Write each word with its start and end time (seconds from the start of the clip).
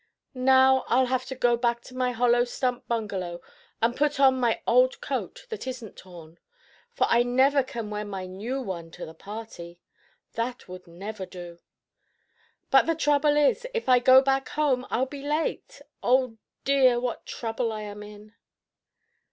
Now 0.33 0.83
I'll 0.87 1.05
have 1.05 1.25
to 1.25 1.35
go 1.35 1.55
back 1.55 1.81
to 1.81 1.95
my 1.95 2.11
hollow 2.11 2.43
stump 2.43 2.87
bungalow 2.87 3.39
and 3.83 3.95
put 3.95 4.19
on 4.19 4.39
my 4.39 4.63
old 4.65 4.99
coat 4.99 5.45
that 5.49 5.67
isn't 5.67 5.95
torn. 5.95 6.39
For 6.91 7.05
I 7.07 7.21
never 7.21 7.61
can 7.61 7.91
wear 7.91 8.03
my 8.03 8.25
new 8.25 8.59
one 8.63 8.89
to 8.97 9.05
the 9.05 9.13
party. 9.13 9.79
That 10.33 10.67
would 10.67 10.87
never 10.87 11.27
do! 11.27 11.59
But 12.71 12.87
the 12.87 12.95
trouble 12.95 13.37
is, 13.37 13.67
if 13.75 13.87
I 13.87 13.99
go 13.99 14.23
back 14.23 14.49
home 14.49 14.87
I'll 14.89 15.05
be 15.05 15.21
late! 15.21 15.83
Oh, 16.01 16.39
dear, 16.63 16.99
what 16.99 17.27
trouble 17.27 17.71
I 17.71 17.81
am 17.83 18.01
in!" 18.01 18.33